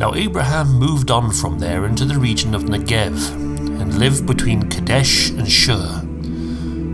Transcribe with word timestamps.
Now 0.00 0.14
Abraham 0.14 0.72
moved 0.78 1.10
on 1.10 1.30
from 1.30 1.58
there 1.58 1.84
into 1.84 2.06
the 2.06 2.18
region 2.18 2.54
of 2.54 2.62
Negev 2.62 3.32
and 3.34 3.98
lived 3.98 4.24
between 4.24 4.70
Kadesh 4.70 5.28
and 5.28 5.46
Shur. 5.46 6.00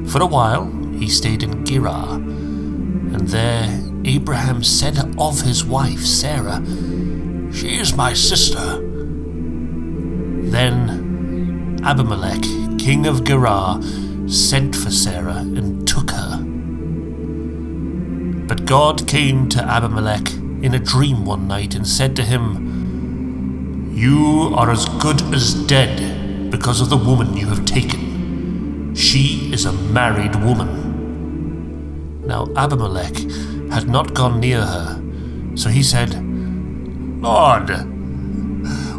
For 0.09 0.21
a 0.21 0.27
while 0.27 0.66
he 0.98 1.08
stayed 1.08 1.45
in 1.45 1.64
Gerar, 1.64 2.14
and 2.14 3.29
there 3.29 3.80
Abraham 4.04 4.64
said 4.64 4.98
of 5.21 5.42
his 5.42 5.64
wife 5.64 6.00
Sarah, 6.00 6.61
She 7.52 7.79
is 7.79 7.95
my 7.95 8.12
sister. 8.12 8.80
Then 10.50 11.79
Abimelech, 11.84 12.43
king 12.80 13.07
of 13.07 13.23
Gerar, 13.23 13.80
sent 14.27 14.75
for 14.75 14.91
Sarah 14.91 15.45
and 15.46 15.86
took 15.86 16.11
her. 16.11 16.38
But 18.48 18.66
God 18.66 19.07
came 19.07 19.48
to 19.50 19.62
Abimelech 19.62 20.32
in 20.61 20.75
a 20.75 20.80
dream 20.80 21.25
one 21.25 21.46
night 21.46 21.77
and 21.77 21.86
said 21.86 22.16
to 22.16 22.25
him, 22.25 22.66
You 23.96 24.52
are 24.55 24.70
as 24.70 24.84
good 25.00 25.23
as 25.34 25.55
dead 25.55 26.50
because 26.50 26.82
of 26.82 26.91
the 26.91 26.98
woman 26.98 27.34
you 27.34 27.46
have 27.46 27.64
taken. 27.64 28.95
She 28.95 29.50
is 29.54 29.64
a 29.64 29.73
married 29.73 30.37
woman. 30.37 32.20
Now 32.27 32.46
Abimelech 32.56 33.16
had 33.70 33.88
not 33.88 34.12
gone 34.12 34.40
near 34.40 34.60
her, 34.60 35.02
so 35.54 35.70
he 35.70 35.82
said, 35.82 36.12
Lord, 37.23 37.70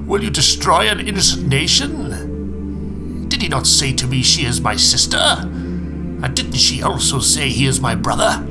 will 0.07 0.23
you 0.23 0.31
destroy 0.31 0.89
an 0.89 0.99
innocent 0.99 1.47
nation? 1.47 3.27
Did 3.29 3.43
he 3.43 3.49
not 3.49 3.67
say 3.67 3.93
to 3.93 4.07
me, 4.07 4.23
She 4.23 4.45
is 4.47 4.61
my 4.61 4.75
sister? 4.75 5.17
And 5.43 6.35
didn't 6.35 6.53
she 6.57 6.81
also 6.81 7.19
say, 7.19 7.49
He 7.49 7.67
is 7.67 7.79
my 7.79 7.93
brother? 7.93 8.43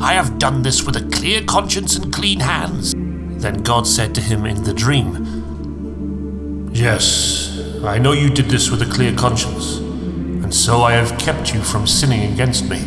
I 0.00 0.14
have 0.14 0.40
done 0.40 0.62
this 0.62 0.82
with 0.82 0.96
a 0.96 1.08
clear 1.16 1.44
conscience 1.44 1.94
and 1.94 2.12
clean 2.12 2.40
hands. 2.40 2.94
Then 3.40 3.62
God 3.62 3.86
said 3.86 4.14
to 4.16 4.20
him 4.20 4.44
in 4.44 4.64
the 4.64 4.74
dream, 4.74 6.70
Yes, 6.74 7.58
I 7.82 7.96
know 7.98 8.12
you 8.12 8.28
did 8.28 8.50
this 8.50 8.70
with 8.70 8.82
a 8.82 8.86
clear 8.86 9.14
conscience, 9.16 9.78
and 9.78 10.54
so 10.54 10.82
I 10.82 10.92
have 10.92 11.18
kept 11.18 11.54
you 11.54 11.62
from 11.62 11.86
sinning 11.86 12.32
against 12.34 12.68
me. 12.68 12.80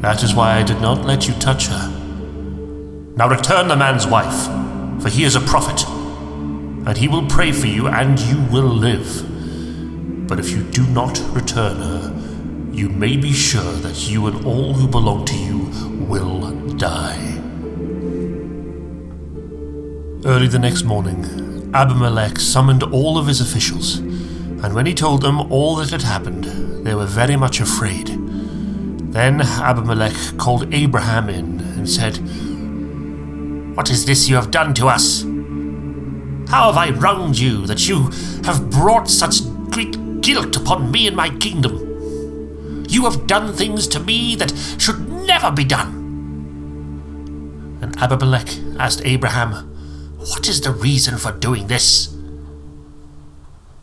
That 0.00 0.24
is 0.24 0.34
why 0.34 0.58
I 0.58 0.64
did 0.64 0.80
not 0.80 1.04
let 1.04 1.28
you 1.28 1.34
touch 1.34 1.68
her. 1.68 1.88
Now 3.16 3.28
return 3.28 3.68
the 3.68 3.76
man's 3.76 4.04
wife, 4.04 4.46
for 5.00 5.08
he 5.08 5.22
is 5.22 5.36
a 5.36 5.40
prophet, 5.40 5.86
and 5.88 6.98
he 6.98 7.06
will 7.06 7.26
pray 7.28 7.52
for 7.52 7.68
you, 7.68 7.86
and 7.86 8.18
you 8.18 8.40
will 8.50 8.68
live. 8.68 10.26
But 10.26 10.40
if 10.40 10.50
you 10.50 10.64
do 10.64 10.84
not 10.88 11.20
return 11.32 11.76
her, 11.76 12.12
you 12.72 12.88
may 12.88 13.16
be 13.16 13.32
sure 13.32 13.72
that 13.74 14.08
you 14.08 14.26
and 14.26 14.44
all 14.44 14.74
who 14.74 14.88
belong 14.88 15.24
to 15.26 15.36
you 15.36 15.70
will 16.08 16.50
die. 16.76 17.45
Early 20.24 20.48
the 20.48 20.58
next 20.58 20.82
morning, 20.82 21.70
Abimelech 21.74 22.38
summoned 22.40 22.82
all 22.82 23.18
of 23.18 23.26
his 23.26 23.40
officials, 23.40 23.98
and 23.98 24.74
when 24.74 24.86
he 24.86 24.94
told 24.94 25.20
them 25.20 25.52
all 25.52 25.76
that 25.76 25.90
had 25.90 26.02
happened, 26.02 26.44
they 26.84 26.94
were 26.94 27.06
very 27.06 27.36
much 27.36 27.60
afraid. 27.60 28.08
Then 29.12 29.42
Abimelech 29.42 30.36
called 30.38 30.74
Abraham 30.74 31.28
in 31.28 31.60
and 31.60 31.88
said, 31.88 32.16
What 33.76 33.90
is 33.90 34.06
this 34.06 34.28
you 34.28 34.36
have 34.36 34.50
done 34.50 34.74
to 34.74 34.88
us? 34.88 35.22
How 36.50 36.72
have 36.72 36.76
I 36.76 36.90
wronged 36.90 37.38
you 37.38 37.66
that 37.66 37.86
you 37.86 38.10
have 38.44 38.70
brought 38.70 39.08
such 39.08 39.42
great 39.70 40.22
guilt 40.22 40.56
upon 40.56 40.90
me 40.90 41.06
and 41.06 41.14
my 41.14 41.28
kingdom? 41.28 42.84
You 42.88 43.04
have 43.04 43.26
done 43.26 43.52
things 43.52 43.86
to 43.88 44.00
me 44.00 44.34
that 44.36 44.52
should 44.78 45.08
never 45.08 45.52
be 45.52 45.64
done. 45.64 45.92
And 47.82 47.96
Abimelech 47.98 48.48
asked 48.78 49.02
Abraham, 49.04 49.75
What 50.28 50.48
is 50.48 50.60
the 50.60 50.72
reason 50.72 51.18
for 51.18 51.30
doing 51.30 51.68
this? 51.68 52.12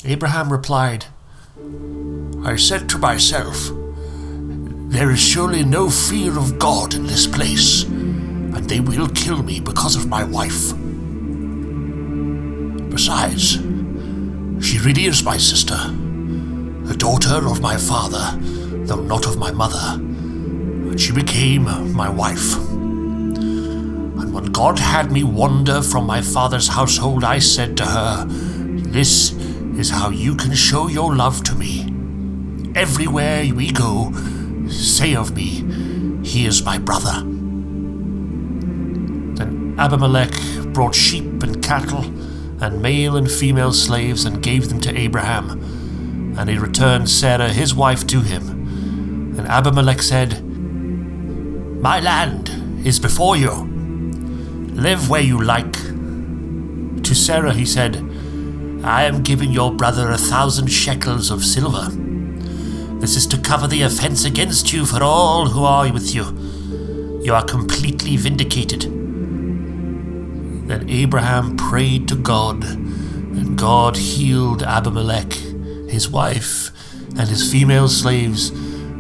Abraham 0.04 0.52
replied, 0.52 1.06
I 2.44 2.58
said 2.58 2.90
to 2.90 2.98
myself, 2.98 3.70
There 4.92 5.10
is 5.12 5.22
surely 5.22 5.64
no 5.64 5.90
fear 5.90 6.38
of 6.38 6.60
God 6.60 6.96
in 6.96 7.08
this 7.08 7.28
place, 7.28 7.84
and 7.84 8.70
they 8.70 8.82
will 8.82 9.08
kill 9.08 9.42
me 9.42 9.62
because 9.62 9.96
of 9.96 10.10
my 10.10 10.26
wife. 10.26 10.74
Besides, 12.90 13.54
she 14.66 14.80
really 14.80 15.06
is 15.06 15.24
my 15.24 15.38
sister, 15.38 15.78
a 16.90 16.94
daughter 16.94 17.48
of 17.48 17.62
my 17.62 17.78
father, 17.78 18.38
though 18.86 19.02
not 19.02 19.26
of 19.26 19.38
my 19.38 19.52
mother, 19.52 19.94
and 19.96 21.00
she 21.00 21.14
became 21.14 21.94
my 21.94 22.10
wife. 22.10 22.58
When 24.34 24.46
God 24.46 24.80
had 24.80 25.12
me 25.12 25.24
wander 25.24 25.84
from 25.84 26.08
my 26.08 26.20
father's 26.20 26.70
household, 26.70 27.24
I 27.24 27.38
said 27.38 27.78
to 27.78 27.86
her, 27.86 28.26
This 28.26 29.32
is 29.78 29.92
how 29.92 30.10
you 30.10 30.36
can 30.36 30.56
show 30.56 30.88
your 30.88 31.16
love 31.16 31.44
to 31.44 31.54
me. 31.54 31.94
Everywhere 32.74 33.54
we 33.54 33.72
go, 33.72 34.12
say 34.70 35.16
of 35.16 35.36
me, 35.36 36.24
He 36.24 36.48
is 36.48 36.66
my 36.66 36.80
brother. 36.80 37.22
Then 39.36 39.76
Abimelech 39.78 40.34
brought 40.74 40.96
sheep 40.96 41.44
and 41.44 41.64
cattle, 41.64 42.04
and 42.60 42.82
male 42.82 43.16
and 43.16 43.32
female 43.32 43.72
slaves, 43.72 44.26
and 44.26 44.42
gave 44.42 44.70
them 44.70 44.82
to 44.82 44.98
Abraham. 44.98 46.36
And 46.40 46.50
he 46.50 46.58
returned 46.58 47.08
Sarah 47.08 47.50
his 47.50 47.76
wife 47.76 48.08
to 48.08 48.22
him. 48.22 48.50
And 49.38 49.48
Abimelech 49.48 50.02
said, 50.02 50.44
My 51.84 52.00
land 52.00 52.50
is 52.84 53.00
before 53.00 53.38
you. 53.38 53.73
Live 54.74 55.10
where 55.10 55.22
you 55.22 55.40
like. 55.42 55.74
To 57.04 57.14
Sarah 57.14 57.54
he 57.54 57.66
said, 57.66 57.98
I 58.84 59.04
am 59.04 59.22
giving 59.22 59.52
your 59.52 59.72
brother 59.72 60.10
a 60.10 60.18
thousand 60.18 60.68
shekels 60.68 61.30
of 61.32 61.46
silver. 61.46 61.90
This 63.00 63.16
is 63.16 63.28
to 63.28 63.38
cover 63.38 63.68
the 63.68 63.84
offense 63.84 64.26
against 64.26 64.74
you 64.74 64.86
for 64.86 65.04
all 65.04 65.48
who 65.48 65.64
are 65.64 65.92
with 65.94 66.16
you. 66.16 66.24
You 67.24 67.34
are 67.36 67.46
completely 67.46 68.18
vindicated. 68.18 68.82
Then 70.68 70.90
Abraham 70.90 71.56
prayed 71.56 72.08
to 72.08 72.16
God, 72.16 72.64
and 72.64 73.58
God 73.58 73.96
healed 73.96 74.64
Abimelech, 74.64 75.34
his 75.88 76.10
wife, 76.10 76.72
and 77.18 77.30
his 77.30 77.50
female 77.52 77.88
slaves 77.88 78.52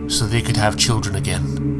so 0.07 0.25
they 0.25 0.41
could 0.41 0.57
have 0.57 0.77
children 0.77 1.15
again. 1.15 1.72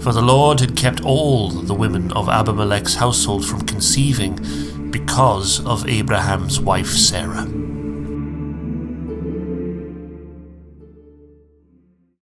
For 0.00 0.12
the 0.12 0.22
Lord 0.22 0.60
had 0.60 0.76
kept 0.76 1.04
all 1.04 1.50
the 1.50 1.74
women 1.74 2.10
of 2.12 2.30
Abimelech's 2.30 2.94
household 2.94 3.44
from 3.44 3.66
conceiving 3.66 4.90
because 4.90 5.64
of 5.66 5.86
Abraham's 5.86 6.58
wife 6.58 6.88
Sarah. 6.88 7.46